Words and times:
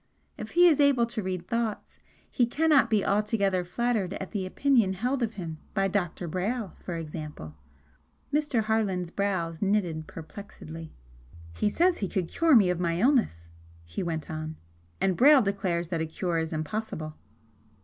If 0.35 0.53
he 0.53 0.65
is 0.67 0.79
able 0.79 1.05
to 1.05 1.21
read 1.21 1.47
thoughts, 1.47 1.99
he 2.31 2.47
cannot 2.47 2.89
be 2.89 3.05
altogether 3.05 3.63
flattered 3.63 4.15
at 4.15 4.31
the 4.31 4.47
opinion 4.47 4.93
held 4.93 5.21
of 5.21 5.35
him 5.35 5.59
by 5.75 5.87
Dr. 5.89 6.27
Brayle, 6.27 6.73
for 6.83 6.95
example!" 6.95 7.53
Mr. 8.33 8.63
Harland's 8.63 9.11
brows 9.11 9.61
knitted 9.61 10.07
perplexedly. 10.07 10.89
"He 11.55 11.69
says 11.69 11.99
he 11.99 12.09
could 12.09 12.29
cure 12.29 12.55
me 12.55 12.71
of 12.71 12.79
my 12.79 12.99
illness," 12.99 13.49
he 13.85 14.01
went 14.01 14.31
on, 14.31 14.55
"and 14.99 15.15
Brayle 15.15 15.43
declares 15.43 15.89
that 15.89 16.01
a 16.01 16.07
cure 16.07 16.39
is 16.39 16.51
impossible." 16.51 17.15